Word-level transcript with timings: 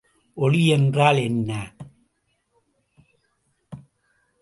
ஒளி 0.37 0.67
என்றால் 0.67 1.17
என்ன? 1.17 1.73